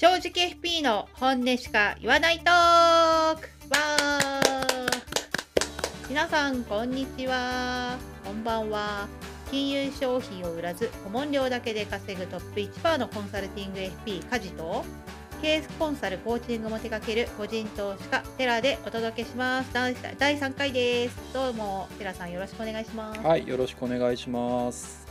[0.00, 3.42] 正直 FP の本音しか言わないトーク。
[3.70, 4.88] わー。
[6.08, 7.98] 皆さんこんにちは。
[8.24, 9.06] こんばんは。
[9.50, 14.86] 金融商品を売らず顧問料だけで稼ぐトップ1%のコンサルティング FP カジと
[15.42, 19.70] ケースコンサルコーチングも手掛ける個人投資家テラでお届けします。
[19.74, 21.34] 第第3回です。
[21.34, 23.20] どうもテラさんよろしくお願いします。
[23.20, 25.09] はい、よろしくお願いします。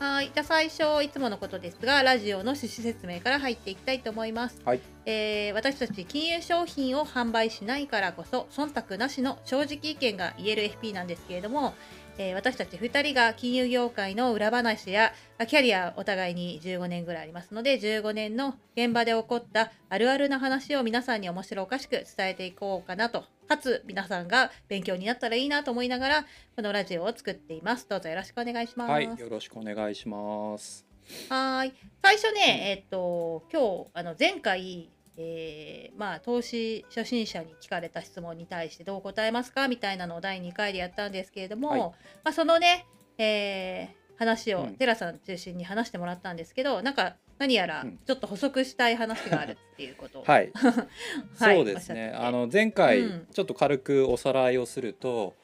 [0.00, 4.80] はい、じゃあ最初いつものことですがラジオの趣旨説明から入っていきたいと思います、はい。
[5.04, 11.74] えー私たち金融商品を販売しないからこそ忖度なしの正直意見が言える FP なんですけれども、
[12.20, 28.90] えー私たち2人が金融業界の裏話やあキャリアお互いに15年ぐらいありますので15年の現場で起こったあるあるな話を皆さんに面白おかしく伝えていこうかなとかつ皆さんが勉強になったらいいなと思いながらこのラジオを作っていますどうぞよろしくお願いします。
[28.90, 30.84] はい、よろしくお願いします。
[31.30, 31.72] はーい。
[32.02, 41.80] 最初ね、えっと、今日、あの、前回、えーまあ、投資初心者に聞かれた質問に対してどう答えますかみたいなのを第2回でやったんですけれども、はい。
[41.80, 41.90] ま
[42.24, 42.86] あ、そのね、
[43.18, 44.74] えー話をうん。
[44.74, 47.98] テラさん中心に話してもらったんですけど、なんか何やらうん。
[48.06, 50.20] ちょっと補足したい話があるっていうこと。
[50.20, 50.52] を、 はい、
[51.38, 52.12] はいそうですね。
[52.14, 53.26] あの前回うん。
[53.32, 55.34] ちょっと軽くおさらいをすると、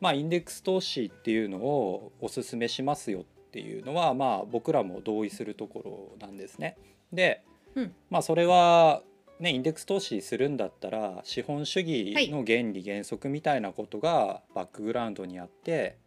[0.00, 6.78] まあインデックス投資っていうのをおすすめしますよっていうのはまあ僕らも同意するところなんですね。
[7.12, 7.42] で、
[7.74, 7.94] うん。
[8.10, 9.02] まあそれは
[9.40, 15.98] ねインデックス投資するんだったら資本主義の原理原則みたいなことがバックグラウンドにあって。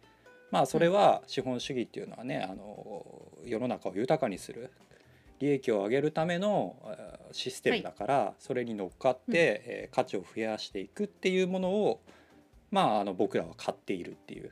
[0.50, 3.04] まあそれは資本主義っていうのはねあの
[3.44, 4.70] 世の中を豊かにする
[5.40, 9.36] 利益を上げるためのえーシステムだから、それに乗っかって、うん。
[9.36, 12.00] えー価値を増やしていくっていうものを
[12.70, 14.50] まああの僕らは買っているっていう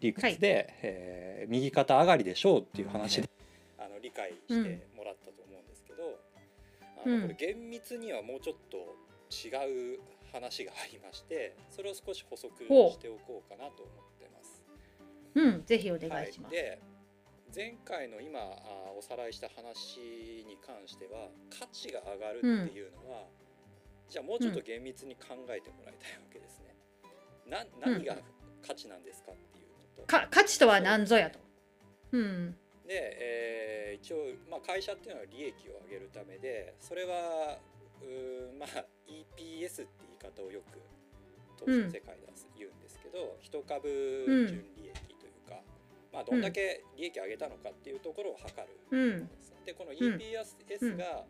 [0.00, 3.28] 理屈で、えー右肩上がりでしょうっていう話で、
[3.78, 5.43] あの理解してもらったと
[7.08, 8.96] のこれ厳密にはもうちょっと
[9.30, 9.50] 違
[9.96, 10.00] う
[10.32, 14.62] 話がありましてそれを少し補足しておこうかなと思ってます。
[15.34, 16.54] うん、ぜひお願いします。
[16.54, 16.80] はい、で
[17.54, 23.26] 前回の今あおさらいした話に関しては価値が上がるっていうのは、
[24.08, 26.74] じゃあもうちょっと厳密に考えてもらいたいわけですね。
[27.46, 28.16] な何が
[28.66, 29.68] 価値なんですかっていう
[30.00, 30.06] のと。
[30.06, 31.38] か価値とは何ぞやと。
[32.12, 32.56] うん。
[32.86, 34.16] で、えー一応、
[34.50, 37.58] まあ、会社っていうのは利益を上げるためでそれは
[38.02, 40.80] うーまあ EPS って言い方をよく
[41.56, 43.86] 投資の世界では言うんですけど、一株
[44.26, 45.62] 純利益というか、
[46.12, 49.28] まあ、どんだけ利益上げたのかっていうところを測るうんん。
[49.28, 49.56] ですね。
[49.64, 51.24] でこの EPS が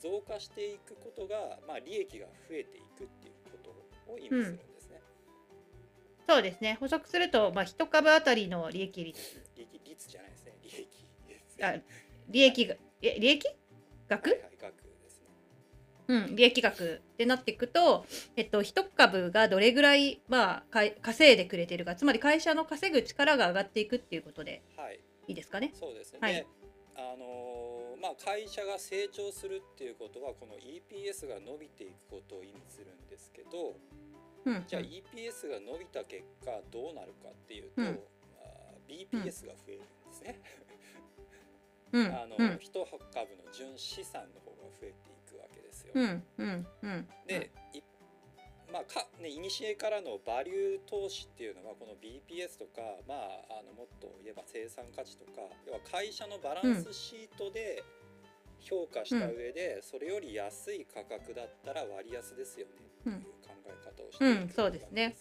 [0.00, 3.58] 増加していくことが、まあ、利益が増えていくっていうこ
[4.06, 5.00] とを意味するんですね。
[6.28, 6.76] そうですね。
[6.80, 9.42] 補足すると、まあ、一株当たりの利益率。
[9.56, 10.30] 利益率じゃない
[11.62, 11.74] あ
[12.28, 13.46] 利益が、え、利益？
[14.08, 15.26] 額、はいはい額ですね。
[16.08, 25.72] うん、利益額ってなっていくと、えっと、一株がどれぐらい、まあ、稼いでくれてるか、つまり会社の稼ぐ力が上がっていくっていうことではいいいですかね？
[25.74, 26.18] そうですね。
[26.22, 26.46] はいで、
[26.96, 33.74] あのーまあ会社が成長するっていうことはこの EPS が伸びていくことを意味するんですけど、
[34.46, 34.64] うん。
[34.68, 38.00] じゃあ EPS が伸びた結果どうなるかっていうと、うん
[38.88, 40.40] BPS が増えるんですね。
[40.62, 40.67] うん。
[41.92, 42.58] あのうん。
[42.60, 45.92] 一株の純資産の方が増えていくわけですよ。
[45.94, 46.24] うん。
[46.38, 46.66] うん。
[46.82, 47.08] うん。
[47.26, 47.82] で、い
[48.72, 53.14] まあかね、いにしえからのバリュー投資っていうのはこの BPS とか、ま
[53.48, 57.82] あ、あのもっと言えば生産価値とか要は会社のバランスシートで
[58.60, 65.16] 評価した上で、それより安い価格だったら割安ですよねっていう考え方をしているうんそうですね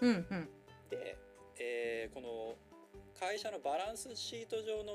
[0.00, 0.10] うん。
[0.10, 0.48] うん。
[0.90, 1.16] で、
[1.60, 2.56] えーこの
[3.18, 4.92] 会社のバランスシート上の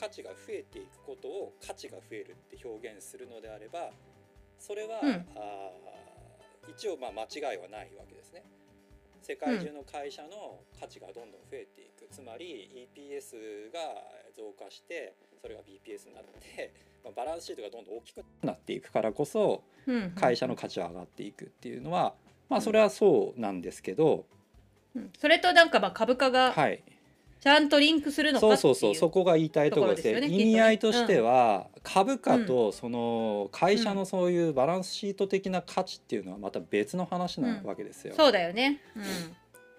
[0.00, 3.90] 価値が増えていくことを価値が増えるって表現するのであれば
[4.58, 5.10] それは、うん。
[5.10, 6.00] あー
[6.68, 8.44] 一応まあ間違いはないわけですね。
[9.22, 13.80] 世界中の会社の価値がどんどん増えていく、つまり EPS が
[14.36, 20.10] 増加してそれが BPS になって、 まあ、バランスシートがどんどん大きくなっていくからこそうん。
[20.12, 22.14] 会社の価値は上がっていくっていうのは、
[22.48, 24.26] まあそれはそうなんですけど、
[24.94, 25.12] うん。
[25.18, 26.82] それとなんかまあ株価がはい、
[27.40, 28.58] ちゃんとリンクするのかっていう。
[28.58, 38.80] そうそうそうそこが言いたいところでね意味合いとしては、株価とその会社のそういうバランスシート的な価値っていうのはまた別の話なわけですよ、そうだよね。
[38.94, 39.02] うん。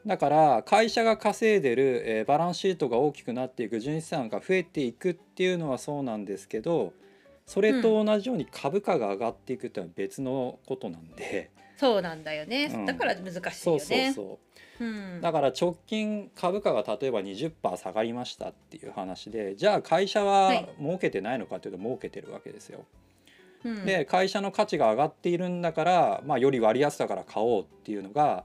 [0.06, 6.94] だから会社が稼いでる、えーバランスシートが大きくなっていく純資産が増えていくっていうのはそうなんですけど
[7.46, 11.52] それと同じように株価が上がっていくっていうのは別のことなんで、
[11.82, 12.66] そうなんだよね。
[12.72, 14.14] うんだから難しいそうそうよね。
[14.14, 14.40] そ
[14.80, 15.20] ううん。
[15.20, 22.86] だから直近株価が例えば20%下がりましたっていう話でじゃあ会社ははい儲けてないのかっていうと儲けてるわけですよ。
[23.66, 28.44] うんで会社の価値が上がっているんだから、まあ、より割安だから買おうっていうのが、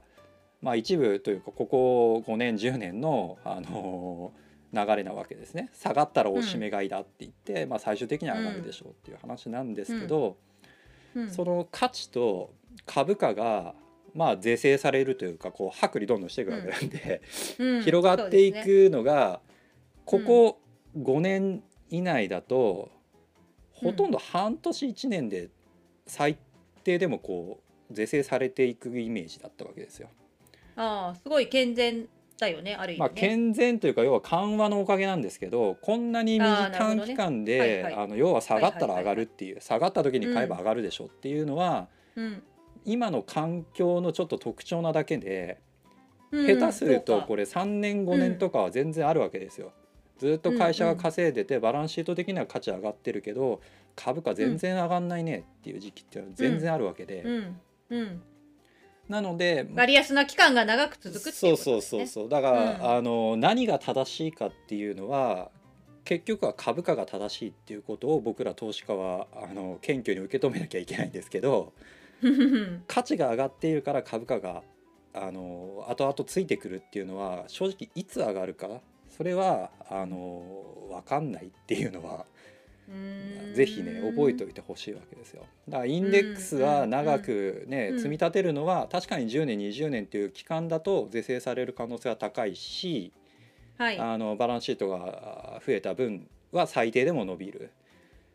[0.63, 4.31] まあ、一部というかここ5年10年の、あの
[4.73, 10.37] 流れなわけですね下がったらおしめ買いだって言って、まあ、最終的には上がるでしょうっていう話なんですけど、
[11.17, 11.31] うん。
[11.31, 12.53] その価値と
[12.85, 13.73] 株価が
[14.13, 17.21] まあ是正されるというかこう薄利どんどんしていくわけなんで、
[17.57, 17.81] うん。
[17.85, 19.41] 広がっていくのが、
[20.05, 20.59] ここ
[20.97, 22.91] 5年以内だと、
[23.71, 25.49] ほとんど半年1年で
[26.05, 26.37] 最
[26.83, 27.59] 低でもこ
[27.89, 30.09] う是正されていくイメージだったわけですよ。
[30.75, 32.07] ああすごい健全
[32.39, 37.95] だよねある意味ね、まあ、健全というか要は緩和のおかげなんですけどこんなに短期間はいではい。
[37.95, 39.53] あの要は下がったら上はいはいはいはいがるってい。
[39.53, 42.43] う下がった時に買えば上がるでしょっていうのはうん。
[42.85, 45.59] 今の環境のちょっと特徴なだけで
[46.31, 49.71] うん下手するとこれ3年5年とかは全然あるわけですよ。
[50.17, 53.61] ずっと会社が稼いでてバランスシート的には価値上がってるけど
[53.95, 57.59] 株価全然上がんないねっていう時期っていうのは全然あるわけで、うん。
[57.89, 58.21] うん
[59.09, 62.29] なので割安な期間が長く続くっていうことそうそうそうそう。
[62.29, 62.91] だから、うん。
[62.97, 65.49] あの何が正しいかっていうのは
[66.07, 71.73] 結局は株価が正しいっていうことを僕ら投資家はあの謙虚に受け止めなきゃいけないんですけど
[72.21, 74.63] うん 価値が上がっているから株価が
[75.13, 82.25] あの後々ついてくるっていうのは正直いつ上がるかそれはあの分かんないっていうのは
[83.53, 85.45] ぜひね覚えておいてほしいわけですよ。
[85.67, 87.97] だからインデックスは長くねうん。
[87.97, 93.11] 積み立てるのは確かに10年20年っていう期間だと是正される可能性は高いし
[93.77, 93.99] はい。
[93.99, 97.71] あのバランスシートが増えた分は最低でも伸びる。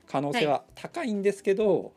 [0.07, 1.93] 可能性は高いんですけど、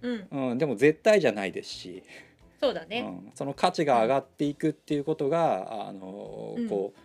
[0.00, 0.26] うん。
[0.30, 3.02] うん、でも絶対じゃないですし、うそうだね。
[3.02, 6.68] ん、その価値が上がっていくっていうことが、あのうん。
[6.68, 7.00] こう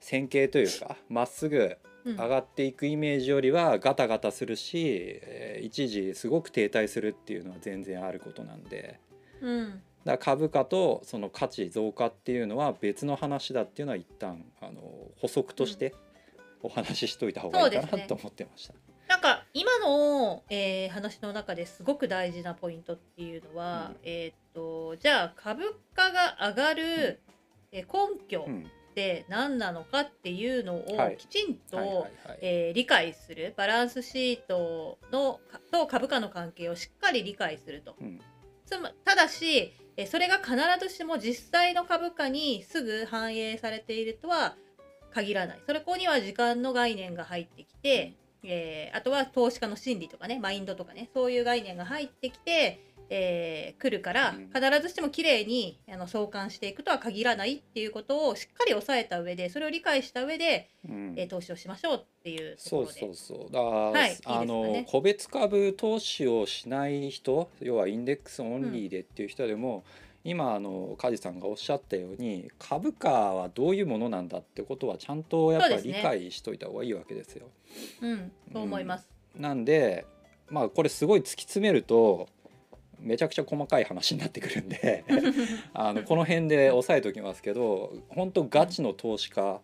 [0.00, 8.98] 線形というかまっすぐうん上がっていくイメージよりはガタガタするし、えー一時すごく停滞するっていうのは全然あることなんで。
[9.40, 9.82] うん。
[10.04, 14.80] だ株価とその価値増加っていうのは別の話だっていうのは一旦あの
[15.18, 15.94] 補足として
[16.62, 18.02] お話ししといた方がいいかそうですね。
[18.02, 18.74] なと思ってました。
[19.08, 23.96] なんか今の、えー話の中ですごく大事なポイントっていうのは、うん。
[24.04, 27.20] えーっとじゃあ株価が上がる、
[27.72, 32.06] えー根拠うんって何なのかっていうのをはいきちんと、
[32.74, 37.94] 理解するバランスシートのかと株価の関係をしっかり理解すると。
[38.00, 38.20] うん
[39.04, 44.54] ただし、えーそれが必ずしも実際の株価にすぐ反映されているとは
[45.12, 45.58] 限らない。
[45.66, 48.14] それこには時間の概念が入ってきて、
[48.44, 63.00] えーあとは投資家の心理とかねマインドとかねそういう概念が入ってきて、えー来るからうん必ずしもきれいにあの相関していくとは限らないっていうことをしっかり押さえた上でそれを理解した上で、うんえー投資をしましょうっていうとそうころで。
[63.00, 69.84] そうそうだから、はいあねの個別株投資をしない人要はインデックスオンリーでっていう人でも、
[70.24, 77.48] 今あの梶さんがおっしゃったように株価はどういうものなんだってことはちゃんとやっぱり理解しといた方がいいわけですよ。
[78.02, 79.08] うん、そう思います。
[79.36, 80.04] なんで
[80.48, 82.28] まあこれすごい突き詰めると
[83.00, 85.04] めちゃくちゃ細かい話になってくるんで
[85.74, 89.60] あのこの辺で押さえておきますけど本当ガチの投資家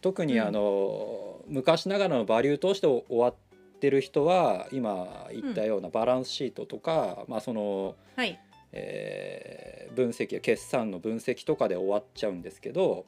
[0.00, 3.34] 特にあの、昔ながらのバリュー投資で終わっ
[3.80, 8.38] てる人は今言ったようなバランスシートとか、まあその、はい、
[8.72, 13.06] えー分析や決算の分析とかで終わっちゃうんですけど、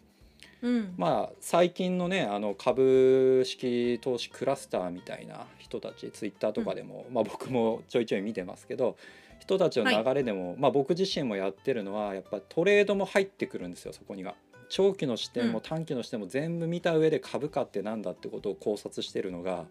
[0.62, 8.96] うん、まあ最近のねあの株式投資クラスターみたいな人たちツイッターとかでも、まあ僕もちょいちょい見てますけど
[9.46, 14.34] 人たちの流れでも、まあ僕自身もやってるのはやっぱトレードも入ってくるんですよそこには。
[14.68, 15.62] 長期の視点もうん。
[15.62, 19.66] 短期の視点も全部見た上で株価ってなんだってことを考察してるのが、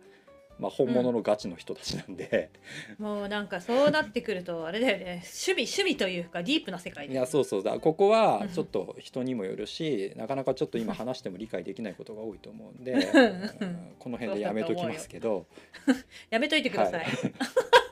[0.57, 2.49] まあ、本物のガチの人たちなんで、
[2.97, 5.23] もうなんかそうなってくるとあれだよね。
[5.25, 7.63] 趣味趣味というかディープな世界いやそうそう。
[7.63, 13.95] だここはちょっと人にもよるし、うんなかなかちょっと今話しても理解できないことが多いと思うんで、んうん。
[13.99, 15.45] この辺でやめときますけど。
[16.31, 17.09] やめといてください、はい。
[17.39, 17.84] あ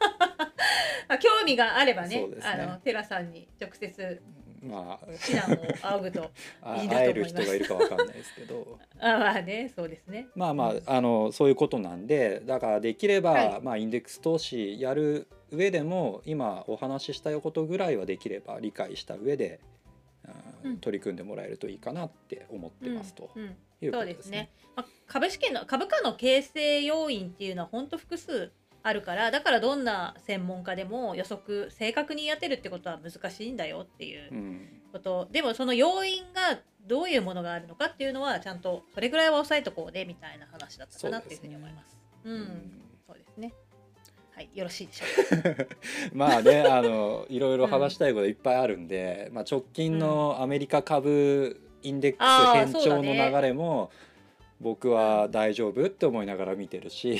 [1.43, 2.27] 興味があればねね。
[2.41, 4.21] あのテラさんに直接
[4.61, 6.31] まあ指南を仰ぐと
[6.61, 7.33] あいいなと思います。
[7.35, 8.79] 会える人がいるかわかんないですけど。
[8.99, 10.27] あまあねそうですね。
[10.35, 13.61] まあまああのそういうことなんでだからできれば、はい。
[13.61, 19.59] まあ、インデックス投資やる上でも今お話ししたことぐらいはできれば理解した上で、
[20.63, 20.71] うん。
[20.71, 28.51] うん取り組んでもらえるといいかなって思ってますとうんうんいうこそうでねとですすね。、まあ、株式の株価の形成要因っていうのは本当複数
[28.83, 34.67] あるからだからどんな専門家でも予測正確にやってるってことは難しいんだよっていううん。
[34.91, 41.97] こと、でもその要因がどういうものがあるのかっていうのはちゃんとそれぐらいは押さえとこうねみたいな話だったかなっていうふうに思います。
[42.25, 43.53] うん、そうですね。
[44.35, 45.05] はいよろしいでしょ
[45.47, 45.67] う
[46.17, 53.91] まあねあのいろいろ話したいこといっぱいあるんで、まあ、直近のアメリカ株インデックス変調の流れも、
[54.63, 57.19] 僕は大丈夫って思いながら見てるし。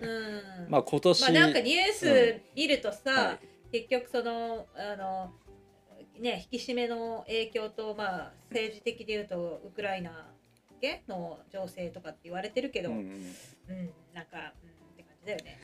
[0.00, 0.68] うん。
[0.70, 3.38] まあ今年、まあなんかニュース見るとさ、は
[3.72, 5.32] 結局そのあの
[6.20, 10.28] ね引き締めの影響とまあ政治的で言うとウクライナ
[10.80, 13.02] 系の情勢とかって言われてるけど、うんんう
[13.68, 15.58] うんなんか、うん、って感じだよね。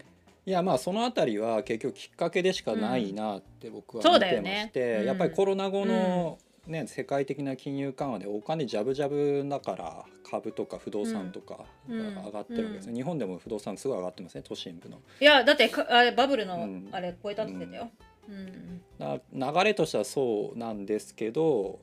[0.47, 5.07] いやまあそのあたりは結局きっかけでしかないなって僕はそう見てまして、うん。
[5.07, 14.99] やっぱりコロナ後の、ね、世界的な金融緩和でお金ジャブジャブだから株とか不動産とか上がってるわけですね、日本でも不動産すごい上がってますね都心部の。
[15.21, 16.89] いやだってかあれバブルのうん。
[16.91, 17.91] あれ超えたって言ってたよ。
[18.29, 18.81] うん。
[18.99, 21.79] な流れとしてはそうなんですけど、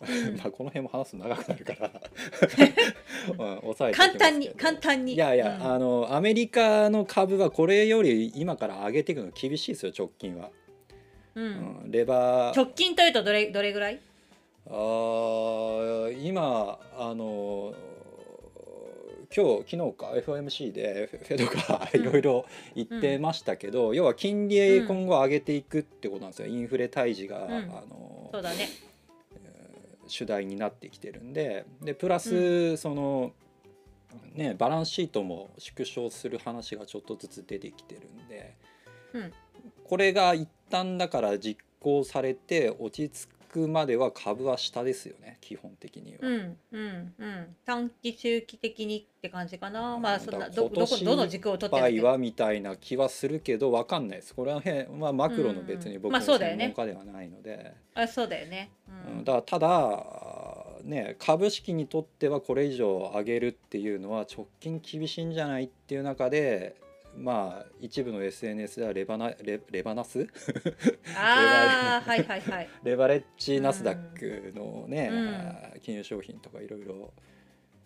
[0.00, 1.90] う んまあこの辺も話すと長くなるから、
[3.28, 5.14] うん、抑えて簡単に簡単に。
[5.14, 5.72] いやいや、うん。
[5.72, 10.50] あのアメリカの株はこれより今から上げていくの厳しいですよ直近は、
[11.36, 11.44] うん。
[11.84, 12.56] うん、レバー。
[12.56, 14.00] 直近というとどれどれぐらい？
[14.66, 17.74] あー今あの
[19.34, 22.00] 今日昨日か FOMC でフェドがうん。
[22.00, 26.46] いろいろ言ってましたけど、要は金利今後上げていくってことなんですよ。
[26.46, 27.50] インフレ退治が、ん。
[27.50, 28.68] あのそうだね。
[30.06, 31.66] 主題になってきてるんで。
[31.82, 33.32] でプラス、その
[34.34, 38.54] ねバランスシートも縮小する話がちょっとずつ出てきてるんで、
[39.14, 39.32] うん。
[39.82, 46.18] これが一旦だから実行されて落ち着くまでは株は下ですよね基本的には。
[46.22, 47.56] うんうんうん。
[47.64, 49.96] 短期中期的にって感じかな。
[49.96, 54.34] まあそんなどどこどの軸を取ってるはみたいな気はするけどわかんないです。
[54.34, 56.74] これはへん、まあ、マクロの別に僕まのあそうだよね。
[56.74, 58.70] 専門家ではないので、あそうだよね。
[58.88, 59.20] ううん。
[59.20, 60.04] んだからただ
[60.82, 66.74] ね株式にとってはこれ以上上げるっていうのは直近厳しいんじゃないっていう中で
[67.16, 70.26] まあ一部の SNS ではレバナレレバナス？
[71.16, 72.68] ああ はいはいはい。
[72.82, 77.12] レバレッジナスダックのね、うん金融商品とかいろいろ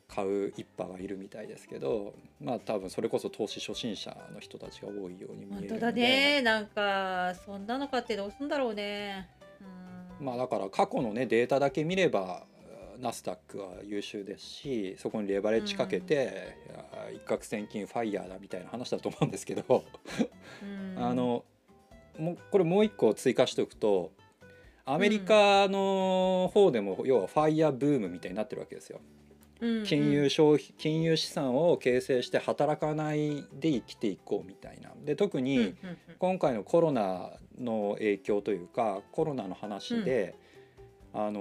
[0.06, 6.40] 買う一派がいるみたいですけどまあ多分それこそ投資初心者の人たちが多いように見える本当だね。
[6.42, 9.28] なんかそんなの買ってどうすんだろうね。
[10.20, 12.46] うんまあだから過去のねデータだけ見れば
[13.00, 19.84] ナスダックは優秀ですしそこにレバレッジかけて、いや一攫千金ファイヤーだみたいな話だと思うんですけど、
[20.62, 21.02] うん。
[21.02, 21.44] あの
[22.18, 24.10] もうこれもう一個追加しておくと
[24.84, 29.00] アメリカの方でも要はファイヤーブームみたいになってるわけですよ。
[29.60, 34.90] うん金融消費金融資産を形成して働かないで生きていこうみたいな。
[35.04, 35.76] で特に、うんうんうん。
[36.18, 40.36] 今回のコロナの影響というかコロナの話で、
[41.12, 41.38] あの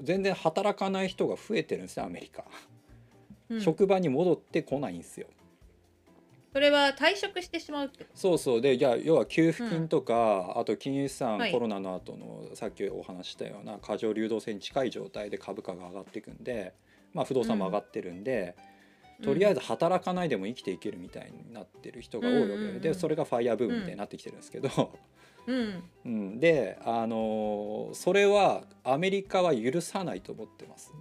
[0.00, 2.44] 全然働かない人が増えてるんですねアメリカ、
[3.48, 3.60] うん。
[3.60, 5.26] 職場に戻ってこないんですよ。
[6.52, 8.60] それは退職してしまうってこそうそう。
[8.60, 11.52] でいや要は給付金とか、あと金融資産、はい。
[11.52, 16.74] コロナの後のさっきお話ししたような過剰流動性に近い状態で株価が上がっていくんで、
[17.14, 18.54] まあ、不動産も上がってるんで、
[19.22, 24.68] ととりあえず働かないでも生きていけるみたいになってる人が多いわけで,、うんうんうんでそれがファイヤーブームみたいになってきてるんですけど、
[25.46, 30.92] うんうん、で、あのーそれはアメリカは許さないと思ってます。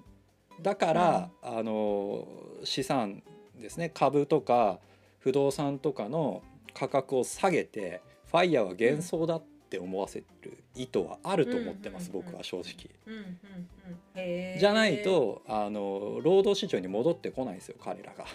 [0.62, 3.24] だから、あのー資産
[3.60, 4.80] ですね株とか
[5.20, 6.44] 不動産とかの
[6.74, 12.90] 価格を下げてファイヤーは幻想だって思わせる意図はあると思ってます、うんうんうんうん僕は正直。
[13.08, 18.26] うんうんうんじゃないとあの労働市場に戻ってこないんですよ彼らが。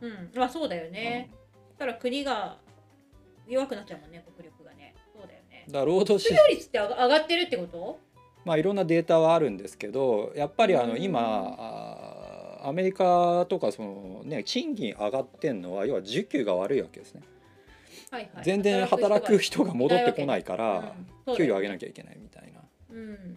[0.00, 1.30] うんまあそうだよね。
[1.78, 2.58] だから国が
[3.46, 4.94] 弱くなっちゃうもんね国力がね。
[5.14, 5.45] そうだよね。
[5.68, 7.98] だから労働市失業率って上がってるってこと？
[8.44, 17.22] まあいろんなデータはあるんですけどやっぱりあのうん今アメリカとかそのね賃金上がってんのは要は需給が悪いわけですね。
[18.10, 18.44] はいはい。
[18.44, 22.60] 全然働く人が戻ってこないかうんら給料上げなきゃいけないみたいな。
[22.90, 23.36] うんうん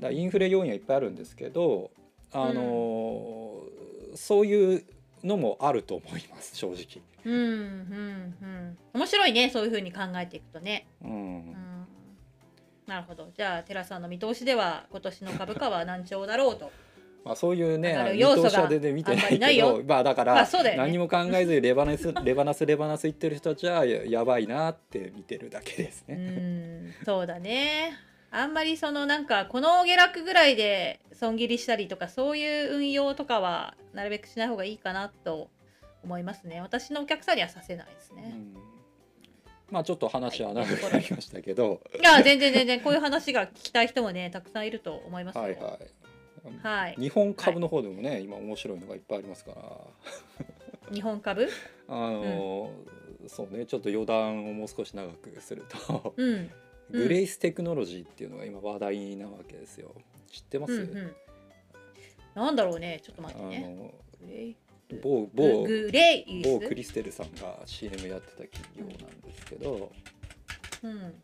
[0.00, 1.90] らインフレ要因はいっぱいあるんですけど
[2.32, 4.84] あのーそういう
[5.24, 7.02] のもあると思います正直。
[7.24, 8.78] うんうんうん。
[8.94, 10.86] 面白いねそういう風に考えていくとね。
[11.02, 11.14] うんう
[11.50, 11.56] ん。
[12.86, 13.30] なるほど。
[13.36, 16.70] じゃあ寺さんの見通しでは今年の株価は難聴だろうと。
[17.24, 26.16] まあ、そういうね要素が全然見てないいけどよまあだからまあそうだよね何も考えずに レバナスレバナスレバナス言ってる人たちはややばいなって見てるだけですうね。
[26.16, 28.07] んそうだね。
[28.30, 35.48] あんまりそのなんかこの下落ぐらいで損切りしたりとかそういう運用とかはなるべくしない方がいいかなと
[36.04, 36.60] 思いますね。
[36.60, 38.34] 私のお客さんにはさせないですね。
[38.34, 38.54] うん。
[39.70, 42.80] まあちょっと話は長くなりましたけど、いや全然全然。
[42.80, 45.42] こういう話が聞きたい人もねたくさんいると思いますよ。
[45.42, 46.58] はいはい。
[46.62, 46.94] はい。
[46.98, 51.48] 日本株の方でもね、今面白いのがいっぱいありますから、日本株？
[51.88, 52.70] あの、
[53.26, 56.14] そうねちょっと余談をもう少し長くすると。
[56.16, 56.50] うんうん
[56.90, 59.94] グレイステクノロジーっていうのが今話題なわけですよ。
[60.30, 61.12] 知ってます、うん
[62.34, 63.00] なんだろうね。
[63.02, 64.56] ちょっと待ってあねのグレイ？
[65.02, 69.90] 某某グレイ某クリステルさんが CM やってた企業なんですけど、
[70.84, 71.14] うん。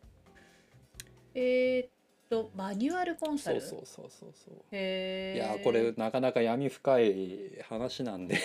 [1.35, 1.89] えー、っ
[2.29, 3.61] とマニュアルコンサル？
[3.61, 4.55] そうそうそうそうそう。
[4.73, 7.39] へえいやこれなかなか闇深い
[7.69, 8.37] 話なんで。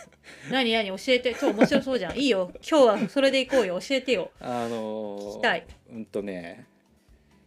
[0.50, 0.88] 何何？
[0.88, 1.34] 教えて。
[1.34, 2.16] 超面白そうじゃん。
[2.18, 2.50] いいよ。
[2.54, 3.78] 今日はそれで行こうよ。
[3.80, 4.30] 教えてよ。
[4.40, 5.66] あの聞きたい。
[5.92, 6.66] うんとね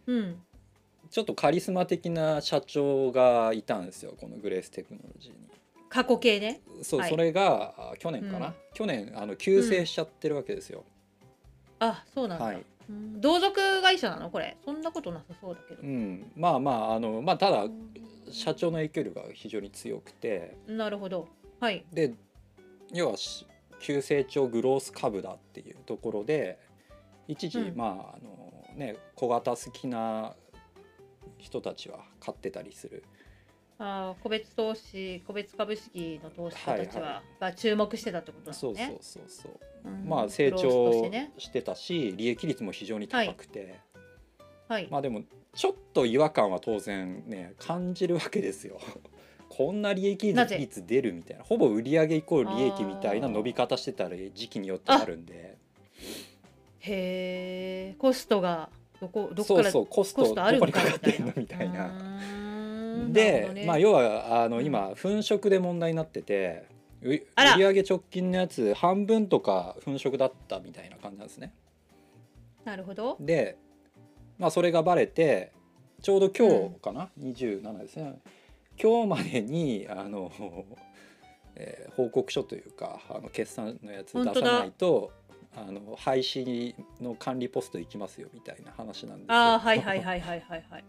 [0.06, 0.42] うん。
[1.10, 5.38] ちょっとカリスマ的な社長がいたんですよこのグレーステクノロジーに。
[5.90, 7.10] 過去形ねそう、はい。
[7.10, 8.54] それがあ去年かな、うん。
[8.72, 10.84] 去年あの急成しちゃってるわけですよ。
[11.80, 12.56] あそうなんだ、はい。
[12.56, 12.64] うん
[13.20, 14.30] 同族会社なの？
[14.30, 14.56] これ。
[14.64, 15.82] そんなことなさそうだけど。
[15.82, 17.66] うん、まあまああのまあただ
[18.30, 20.56] 社長の影響力が非常に強くて。
[20.66, 21.28] なるほど。
[21.60, 21.84] はい。
[21.92, 22.14] で
[22.92, 23.46] 要はし
[23.80, 26.58] 急成長グロース株だっていうところで
[27.28, 27.76] 一時、うん。
[27.76, 30.34] まああのね小型好きな
[31.38, 33.04] 人たちは買ってたりする
[33.84, 39.52] あー個別投資個別株式の投資家たちは、はいはが注目してたってことなそうそうのねそうそう、
[39.84, 40.08] うん。
[40.08, 43.80] まあ成長してたし利益率も非常に高くて、
[44.68, 45.22] はい、まあでも
[45.52, 48.78] ちょっと違和感は当然ね感じるわけですよ。
[49.48, 51.44] こんな利益率出るみたいな。
[51.44, 55.58] ほぼ売上イコール利益みたいな伸び方してたら時期によってあるんで。
[56.78, 58.70] へえコストが
[59.00, 61.92] どこどこそうからそうコストコストあるどこにんかかかってんのみみたいな。
[63.12, 64.64] でねまあ要はあのうん。
[64.64, 66.66] 今粉飾で問題になってて
[67.02, 67.56] う売あら。
[67.56, 71.52] 上直近のやつ半分とか粉飾だったみたいな感じなんですね。
[72.64, 73.16] なるほど。
[73.20, 73.58] で
[74.38, 75.52] まあそれがバレて
[76.00, 78.18] ちょうど今日かな、27ですね。
[78.80, 80.32] 今日までにあの、
[81.54, 85.12] えー報告書というかあの決算のやつ出さないと
[85.54, 89.34] あの廃止の管理ポスト行きますよみたいな話なんですよ。
[89.34, 90.84] ああはいはいはいはいはいはい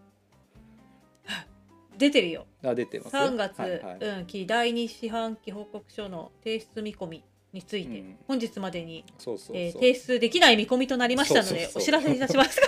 [1.97, 2.45] 出てるよ。
[2.63, 3.97] あ出てます？3月、はいはい。
[3.99, 8.17] うん期第2四半期報告書の提出見込みについて、うん。
[8.27, 12.61] 本日までに、そうえー提出できない見込みとなりましたのでお知らせいたします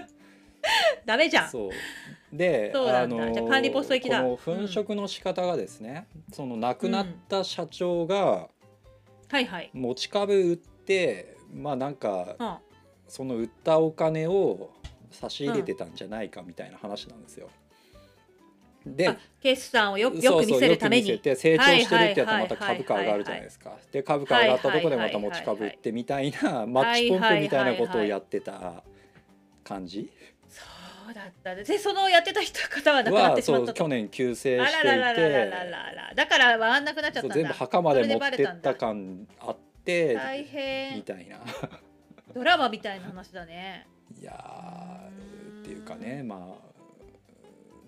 [1.06, 1.50] ダメじゃん。
[1.50, 1.70] そう。
[2.32, 3.32] でそうなんだ。
[3.32, 4.22] じゃあ管理ポスト行きだ。
[4.22, 8.48] この粉飾の仕方がですね、その亡くなった社長が
[9.30, 12.56] はいはい、持ち株売ってまあなんかうん、
[13.06, 14.70] その売ったお金を
[15.12, 17.48] 差し入れてたんじゃないかみたいな話なんですよ。
[18.86, 21.20] であ決算をよよく見せるために。
[21.22, 23.72] 成長してるってやったらまた株価上がるじゃないですか。
[23.92, 28.82] で株価上がったところでまた持ち株売ってみたいなマッチポンプみたいなことをやってた
[29.64, 30.10] 感じ？
[30.48, 30.64] そ
[31.10, 33.78] うだったでそのやってた人方は亡くなっはてしまったと。
[33.78, 35.52] そう去年急成あしていて。
[36.14, 41.38] だから回んなくなっちゃった全部墓まで持ってった感あって大み変たいな。
[42.34, 43.88] ドラマみたいな話だね
[44.20, 46.69] いやーっていうかねまあ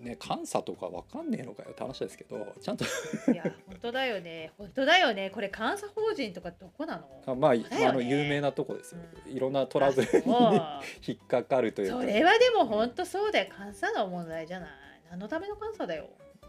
[0.03, 4.51] ね監査とかわかんねえのかよって話ですけどちゃんといや本当だよね。
[4.57, 5.29] 本当だよね。
[5.29, 7.23] これ監査法人とかどこなの？
[7.25, 7.65] あまあ、ね。
[7.87, 11.99] あの有名なとこですよ、いろんなトラブルにあ 引っかかるというか。
[11.99, 13.51] それはでも本当そうだよ。
[13.57, 14.69] 監査の問題じゃない。
[15.09, 16.07] 何のための監査だよ。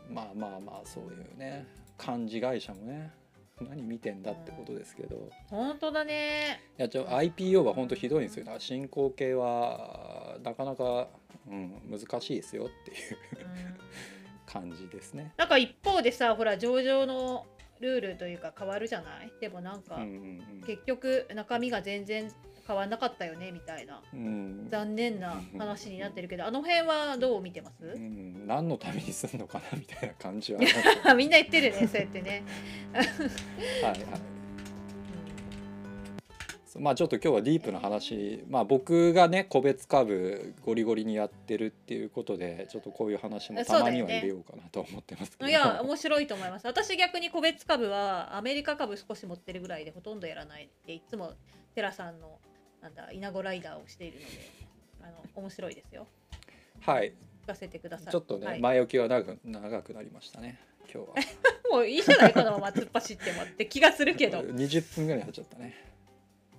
[0.08, 1.66] まあまあまあそういうね。
[1.98, 3.12] 幹事会社もね
[3.60, 5.30] 何見てんだってことですけど。
[5.48, 6.60] 本当だね。
[6.78, 8.46] いやちょ IPO は本当ひどいんですよ。
[8.58, 11.08] 進行形はなかなか、
[11.48, 13.76] うん、難しいですよっていううん。
[14.46, 15.32] 感じですね。
[15.36, 17.46] なんか一方でさほら上場の
[17.80, 19.32] ルールというか変わるじゃない？
[19.40, 19.98] でもなんか、
[20.66, 22.30] 結局中身が全然
[22.66, 24.02] 変わんなかったよねみたいな。
[24.12, 24.20] うん。
[24.26, 27.84] うん残念な話になってるけどあの辺はどう見てます？
[27.84, 30.60] うん、何のためにすんのかなみたいな感じは。
[31.14, 32.42] みんな言ってるねそうやってね、
[32.92, 33.06] はい
[33.84, 33.98] はい。
[36.76, 38.42] まあちょっと今日はディープな話。
[38.48, 45.50] まあ僕がね個別株ゴリゴリにやってるっていうことでちょっとこういう話もたまには入れようかなと思ってますけど。
[45.50, 46.66] いや面白いと思います。
[46.66, 51.34] 私逆に個別株はアメリカ株少し持ってるぐらいでほとんどやらないでいつも
[51.74, 52.38] テラさんの
[52.84, 54.50] なんだイナゴライダーをしているので
[55.00, 56.06] あの面白いですよ。
[56.80, 57.14] はい。
[57.44, 58.12] 聞かせてください。
[58.12, 58.60] ちょっとね、はい。
[58.60, 60.60] 前置きは長く長くなりましたね
[60.92, 61.14] 今日は。
[61.72, 64.40] もういいじゃないこのまま突っ走ってもって気がするけど。
[64.52, 65.74] 20分ぐらいになっちゃったね。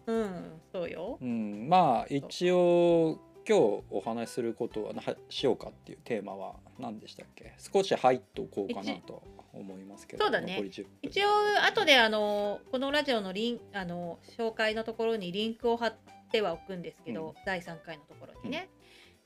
[0.08, 1.20] うんそうよ。
[1.22, 7.54] うんまあ一応今日お話しすることはなしようかっていうテーマは何でしたっけ？
[7.60, 9.22] 少し入っておこうかなと
[9.54, 10.54] 思いますけどそうだね。
[10.56, 10.92] 残り10分。
[11.04, 11.28] 一応
[11.64, 15.96] 後であのこのラジオのリンあの紹介のところにリンクを貼っ
[16.32, 17.34] てはおくんですけど、うん。
[17.46, 18.70] 第3回のところにね、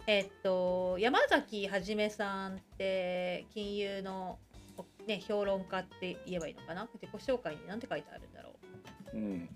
[0.07, 4.39] えっと山崎はじめさんって金融の、
[5.07, 6.87] ね、評論家って言えばいいのかな？
[6.93, 8.55] 自己紹介に何て書いてあるんだろ
[9.13, 9.17] う？
[9.17, 9.49] うん。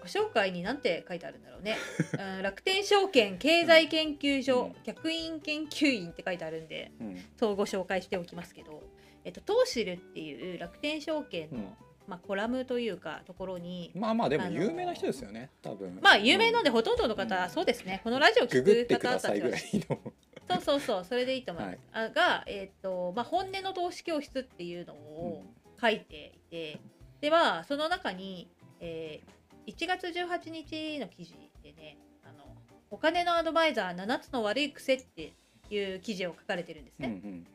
[0.00, 1.76] ご紹介になんて書いてあるんだろうね、
[2.18, 4.82] うん、楽天証券経済研究所、うん。
[4.82, 7.24] 客員研究員って書いてあるんでうん。
[7.36, 8.82] そうご紹介しておきますけど、
[9.24, 11.76] えっと、トーシルっていう楽天証券の、うん
[12.12, 15.98] まあ、コラムというかところにまあまあでも有名な人ですよね多分。
[16.02, 18.02] まあ有名なんでうほとんどの方はそうですね。
[18.04, 19.34] このラジオ聞く方たちは。
[19.36, 19.98] いの
[20.48, 25.42] そうそうそうそれでいいと思います、あが、えっとまあ、本音の投資教室っていうのを
[25.80, 26.80] 書いていて、
[27.22, 32.56] ではその中に、えー1月18日の記事でねあの
[32.90, 35.32] お金のアドバイザー7つの悪い癖って
[35.70, 37.14] いう記事を書かれてるんですうんうね。
[37.14, 37.46] ん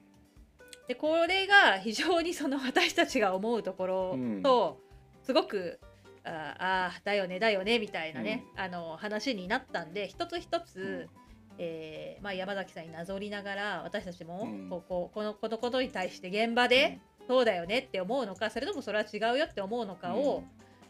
[0.87, 4.79] でこれが非常にその私たちが思うところと、
[5.23, 5.79] すごく
[6.23, 11.09] ああーだよねだよねみたいなね、あの話になったんで一つ一つ、
[11.57, 14.69] えーまあ、山崎さんになぞりながら私たちもうん。
[14.69, 20.43] こうこうこのこのことに対して現場でそうだよねって思うのかそれともそれは違うよって思うのかを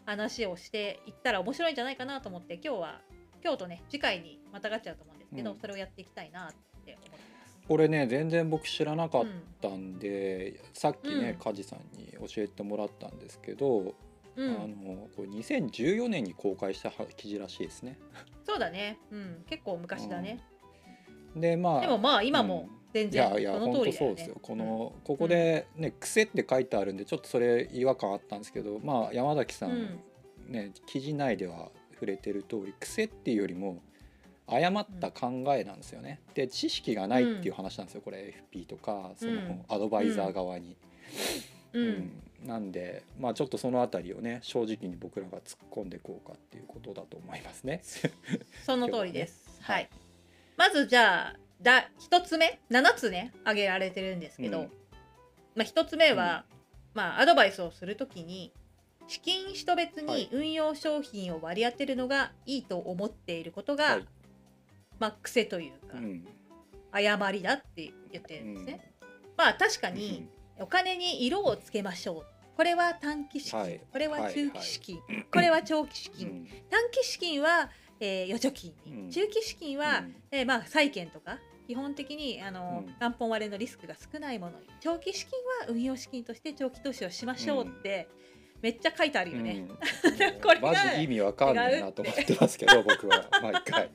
[0.05, 3.01] 話をしていったら面白いんじゃないかなと思って今日は
[3.43, 5.57] 今日とね次回にまたがっちゃうと思うんですけど、うん。
[5.59, 6.53] それをやっていきたいなっ
[6.85, 7.26] て思って。
[7.67, 9.29] これね全然僕知らなかっうん
[9.61, 9.99] たん。
[9.99, 11.35] で、さっきね、うん。
[11.39, 13.95] 梶さんに教えてもらったんですけど、
[14.35, 14.49] うん。
[14.55, 17.97] あのこれ2014年に公開した記事らしいですね。
[18.45, 20.39] そうだね、うん、結構昔だね。
[21.35, 23.91] でまあでもまあ今も全い然やいやその本当。
[23.91, 24.37] そうですよ。
[24.41, 29.99] この、ここでね「癖」って書いてあるんでちょっとそれ違和感あったんですけどまあ山崎さうんん、
[30.47, 33.81] ね記事内では触れてる通り癖っていうよりも
[34.47, 36.21] 誤った考えなんですよね。
[36.33, 40.77] で知識がないっていう話なんですよ、これ FP とかそうんのアドバイザー側に。
[41.73, 47.81] うんうんなんでまあちょっとそのあたりをね正直に僕らが突っ込んでいこうかっていうことだと思いますね。
[48.63, 49.59] その通りです。
[49.61, 49.89] はい。
[50.55, 54.71] まずじゃあだ一つ目7つね挙げられてるんですけど、うん
[55.55, 56.45] まあ一つ目は、
[56.93, 58.53] まあアドバイスをするときに
[59.07, 64.07] 資金使途別はいに運用商品を割り当てるのがいいと思っていることが、はい
[64.99, 66.25] まあ癖というか、うん。
[66.91, 68.93] 誤りだって言ってるんですね。
[69.35, 70.27] まあ確かに、
[70.59, 72.25] お金に色をつけましょう。
[72.55, 73.81] これは短期資金、はい。
[73.91, 74.99] これは中期資金、
[75.31, 76.47] これは長期資金、うん。
[76.69, 80.15] 短期資金は、えー預貯金中期資金は、うん。
[80.31, 82.95] えーまあ、債券とか基本的にあの、うん。
[82.99, 84.67] 元本割れのリスクが少ないものに。
[84.79, 88.07] 長期資金は運用資金として長期投資をしましょうって、
[88.61, 89.51] めっちゃ書いてあるよね。
[89.51, 89.67] うん。
[90.41, 93.89] これがマジ意味わかんないなと思ってますけど僕は毎回。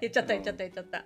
[0.00, 1.04] 言っちゃった言っちゃった言っちゃった。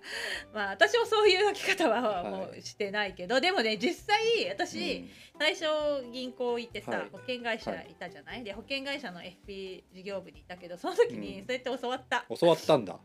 [0.53, 2.31] まあ私もそういう書き方ははい。
[2.31, 5.65] もうしてないけど、でもね実際私、最初
[6.11, 7.09] 銀行行ってさ、はい。
[7.11, 7.95] 保険会社い。
[7.99, 12.99] たじゃない、で保険会社の FP 事業部にいたけどその時にうんそうやって教わった、うん教わったんだ。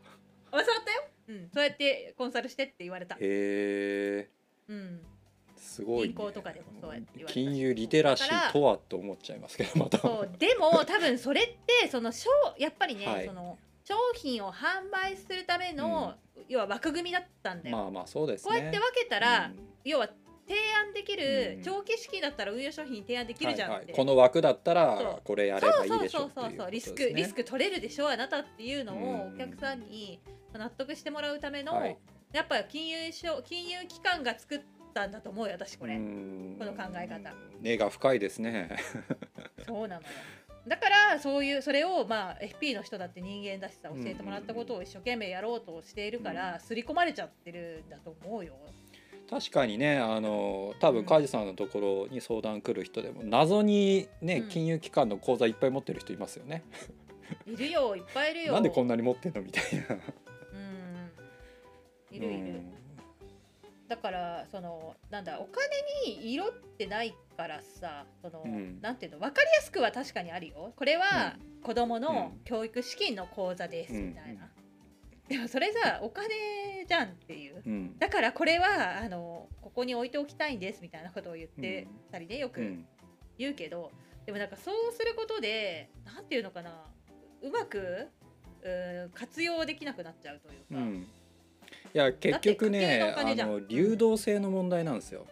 [0.51, 3.15] 教わったよ、うん、そうやってコンサルしてって言われた。
[3.15, 4.29] へ、え
[4.67, 5.01] うん、
[5.63, 6.07] すごい、ね。
[6.09, 7.33] 銀行とかでもそうやって言われたし。
[7.33, 9.97] 金融リテラシーとはと思っちゃいますけどまた。
[9.97, 13.25] そうでも多分それってその商やっぱりね、はい。
[13.25, 16.13] その商品を販売するための、
[16.47, 18.49] 要は枠組みだったんだよ、まあまあそうですね。
[18.49, 19.59] こうやって分けたら、うん。
[19.83, 20.07] 要は
[20.47, 21.63] 提案できる、うん。
[21.63, 23.93] 長期資金だったら運用商品提案できるじゃんはいはい。
[23.93, 28.99] この枠だったらこれやればいいでしょそうそうそうそうリスク、リスク取れるでしょあなたっていうのをう
[29.31, 29.35] ん。
[29.35, 30.19] お客さんに
[30.53, 31.97] 納得してもらうための、はい。
[32.31, 34.61] やっぱ金融商金融機関が作っ
[34.93, 38.69] たんだと思うよ私これ、うんこの考え方根が深いですね。
[39.65, 40.07] そうなのよ
[40.67, 48.53] だからそういうそれをまあ FP の人だって人間だしさ教えてもらったことを一生懸命やろうとしているから刷り込まれちゃってるんだと思うよ。
[49.29, 56.63] 確かにねあの多分梶さんのところに相談来る人でも謎にね、うん金融機関の口座いっぱい持ってる人いますよね。
[57.45, 58.53] いるよいっぱいいるよ。
[58.53, 59.95] なんでこんなに持ってんのみたいな。
[60.53, 61.11] うん
[62.11, 62.61] いるいる。
[63.93, 65.67] うんだからそのなんだお金
[66.15, 68.81] に色ってないからさその、うん。
[68.81, 70.73] なんていうの分かりやすくは確かにあるよ。
[70.75, 72.43] これは子供のうん。
[72.43, 74.39] 教育資金の口座ですみたいな、うん
[75.29, 77.61] でもそれさお金じゃんっていう。
[77.65, 77.97] うん。
[77.97, 82.85] だからこれはあのここに置いておきたいんですみたいなことを言ってたりねよくうん。
[83.37, 83.91] 言うけど、
[84.25, 86.71] でもなんかそうすることでなんていうのかな
[87.41, 88.09] うまく
[88.63, 91.07] うん活用できなくなっちゃうというか、うん
[91.93, 95.25] いや結局ねあの流動性の問題なんですよ。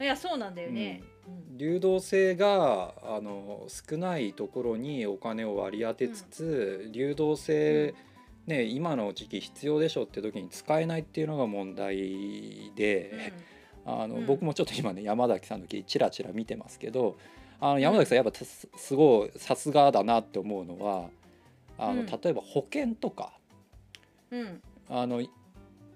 [0.00, 1.02] いやそうなんだよね。
[1.26, 1.58] うん。
[1.58, 7.94] 流動性があの少ないところにお金を割り当てつつ、流動性、
[8.46, 13.32] ね、今の時期必要でしょって時に使えないっていうのが問題で、
[13.84, 14.26] あのうん。
[14.26, 17.16] 僕もちょっと今ね山崎さんの記事チラチラ見てますけど
[17.60, 21.08] あの山崎さんやっぱすすごいさすがだなって思うのは
[21.76, 22.06] あの、うん。
[22.06, 23.32] 例えば保険とか。
[24.30, 24.62] うんうん。
[24.90, 25.22] あの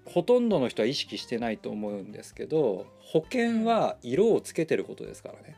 [0.05, 5.55] ほとんどの人は意識してないと思うんですけど保険は色をつけてることですからね。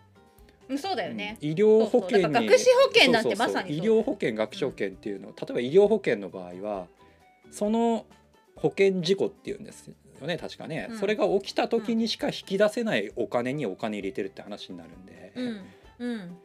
[0.67, 6.87] うんそうだよね、医療保険学資保険なんてまさに医療保険学資保険っていうの、例えば医療保険の場合は
[7.51, 8.07] その
[8.55, 15.61] 保険事故っていうんですよね確かね、うんそれが起きた時にしか引き出せないお金にお金入れてるって話になるんで、うん
[15.99, 16.37] うん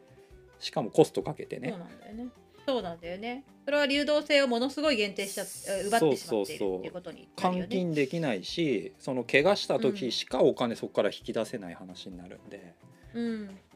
[0.59, 2.27] しかもコストかけてそうねなんだよね
[2.71, 5.43] そうなんだよねそれは流動性をものすごい限定しちゃ
[5.75, 12.73] え奪ってしまっているっていうことになるよ換ね金できないしその怪我した時しかお金そこから引き出せない話になるんで、
[13.13, 13.23] うん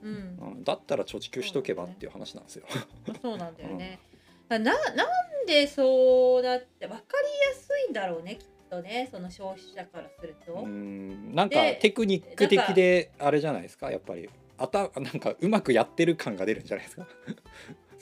[0.04, 2.66] うんうんだったら貯蓄しとけばっていう話なんですよ。
[3.22, 4.00] そうなんだよね。
[4.48, 4.76] ななん
[5.46, 10.54] でそうなって分かりやすいんだろうねきっとねその消費者からすると。
[10.54, 17.08] うんなんかでテクニック的であれじゃないですかやっぱりあたなんかうまくやってる感が出るんじゃないですか。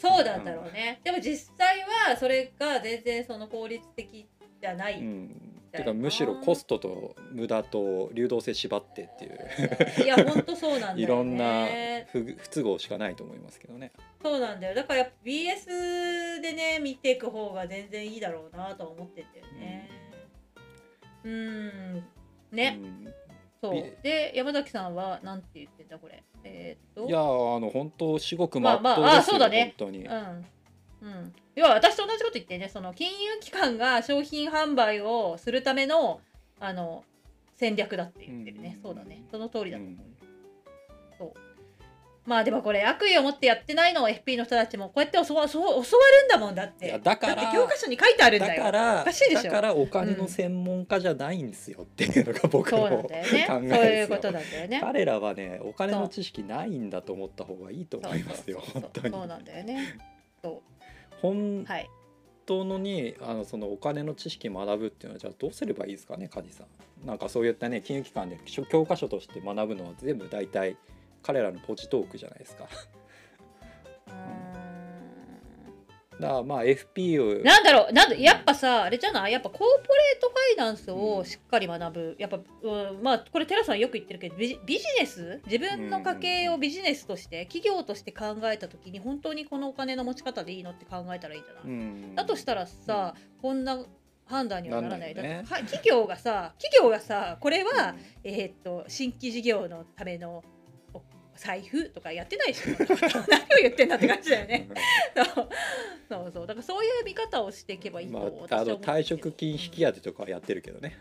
[0.04, 1.00] そうなんだろうね。
[1.06, 4.28] でも実際はそれが全然その効率的
[4.60, 5.00] じゃない。
[5.00, 9.40] うん、てかむしろコストと無駄と流動性縛ってっていう
[10.04, 11.04] いや本当そうなんだよね。
[11.04, 11.68] いろんな
[12.12, 13.94] 不不都合しかないと思いますけどね。
[14.22, 14.76] そうなんだよ。
[14.76, 19.90] だからやっぱ BS でね見ていく方が全然いいだろうなとは思ってんだよね。
[21.24, 22.04] うん
[22.52, 23.14] ね、うん
[23.64, 23.74] そう。
[23.76, 26.24] びで山崎さんはなんて言ってんだこれ。
[26.44, 27.10] えーっと。
[27.10, 29.74] いやーあの本当至極まあまあまっとうですよ、あそうだね。
[29.78, 30.06] 本当に。
[30.06, 30.46] うん。
[31.04, 32.70] うん、要は私と同じこと言ってね。
[32.70, 36.22] その金融機関が商品販売をするための
[36.60, 37.04] あの
[37.56, 38.82] 戦略だって言ってるね、うん。
[38.84, 39.24] そうだね。
[39.32, 40.13] その通りだと思う、うん
[42.26, 46.86] まあでもこれ悪意を持ってやってないのを FP の人たちもこうやって教わそう教わるんだもんだって。
[46.86, 49.44] いやだからだって教科書に書いてあるんだだよからおかしいでしょ。
[49.44, 53.28] だからお金の専門家じゃないんですよっていうのが僕のそうな考んだよね。
[53.44, 53.84] えそうですよ。
[53.84, 54.80] いうことなんだよね。
[54.82, 58.72] 彼らはねお金の知識ないんだと思った方がいいと思いますよそう。
[58.74, 58.82] そう。
[58.84, 58.92] そう。
[58.92, 59.14] 本当に。
[59.14, 59.98] そうなんだよね。
[60.42, 60.62] そ
[61.22, 61.90] 本うはい。
[62.46, 66.68] 当のにあのそのお金の知識学ぶっていうのはじゃあどうすればいいですかね梶さん。
[67.08, 70.78] なんかそういったね金融機関で教教科書として学ぶのは全部大体
[71.24, 72.68] 彼らのポジトークじゃないですか。
[76.20, 79.32] だからまあ FP をなんだろうなんだやっぱさあれじゃない？
[79.32, 82.16] やっぱコーポレートファイナンスをしっかり学ぶ。
[82.20, 85.42] やっぱ、うん、まあこれ寺さんよく言ってるけどビジビジネス？
[85.48, 92.16] 自分の家計をビジネスとして企業として考えた時に本当にこのお金の持ち方でいいのって考えたらいいんじゃない、うん。
[92.16, 93.84] だとしたらさ、こんな
[94.26, 95.16] 判断にはならない。
[95.16, 98.00] だっ企業がさ企業がさこれは、うん。
[98.24, 100.44] えーっと新規事業のためのお
[101.36, 102.76] 財布とかやってないでしょ。
[103.30, 104.70] 何を言ってんだって感じだよね。
[105.16, 105.50] そう。
[106.10, 106.48] そうそう。
[106.48, 110.98] だからそういう見方をしていけばいいとまあ、あの退職金引き当てとかはやってるけどね。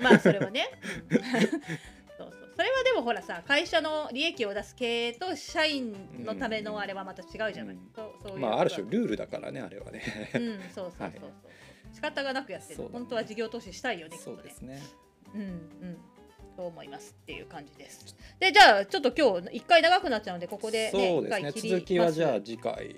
[0.00, 0.68] まあそれはね。
[1.10, 1.30] うんそう
[2.18, 2.30] そう。
[2.56, 10.30] それはでもほらさ会社の利益を出す経営と社員のためのあれはまた違うじゃない、うんそうそういうまあある種ルールだからねあれはね。
[10.32, 11.14] だうんそうそうそうそう、はい。
[11.94, 12.88] 仕方がなくやってる、ね。
[12.92, 14.16] 本当は事業投資したいよね。
[14.18, 14.82] そうですね。
[15.34, 15.98] うんうん
[16.56, 21.70] と思いますっていう感じですでじゃあちょっと今日一回長くなっちゃうのでここでねそうですね。
[21.70, 22.96] 続きはじゃあ次回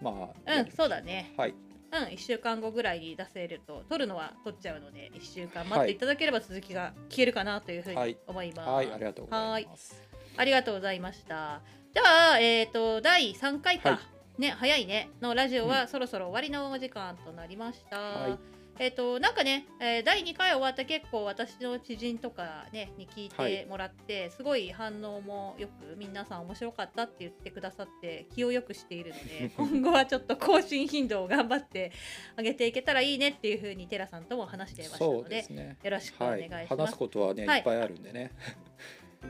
[0.00, 0.60] まあ。
[0.60, 1.54] うんそうだねはい。
[1.92, 8.70] うん、1週間後ぐらいに出せると取るのは取っちゃうので1週間待っていただければ続きが聞けるかなというふうにはい思います。
[8.70, 10.02] はいありがとうございます。
[10.36, 11.60] ありがとうございました。
[11.94, 14.00] じゃあ、えっ、と、第3回か、は
[14.38, 17.98] いね、早いね、のラジオはそろそろ終わりのお時間となりました。
[17.98, 31.92] はいえっ、と、なんかね、えー第2回終わって結構私の知人とかね、に聞いてもらって、すごい反応もよく、皆さん面白かったって言ってくださって、気をよくしているので、 今後はちょっと更新頻度を頑張って
[32.36, 35.76] 上げていけたらいいねっていうふうに、テラさんとも話していましたので、ですね。
[35.80, 36.80] よろしくおはい願いします。。
[36.80, 38.32] 話すことはねはいいっぱいあるんでね。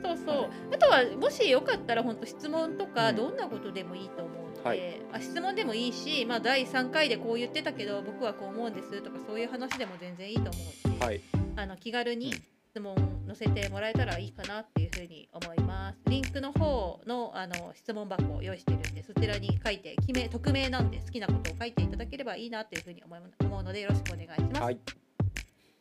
[0.03, 0.51] そうそう。
[0.73, 4.81] あとはもしよかったら本当質問とかうんどんなことでもいいと思うはい
[5.13, 11.21] あ質問でもいいし、まあ第3回でこう言ってたけど僕はこう思うんですとかそういう話でも全然いいと思うし、はい。
[11.57, 12.97] あの気軽にうん質問
[13.27, 15.99] 載せてもらえたらいいかなっていうふうに思います。
[16.07, 24.63] リンクの方のあの質問箱を用意してるんでそちらに書いて記名匿名なんで好きなことを書いていただければいいなっていうふうに思うのでよろしくお願いします。
[24.63, 24.79] はい。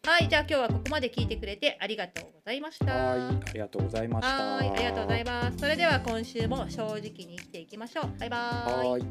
[0.03, 2.91] はい、じゃあ今日はここまで聞いてくれてありがとうございました。
[2.91, 3.19] はい。
[3.19, 4.35] ありがとうございました。
[4.55, 5.57] はい、ありがとうございます。
[5.59, 8.19] それでは今週も正直に生きていきましょう。
[8.19, 8.89] バイバーイ。
[8.89, 9.03] はい。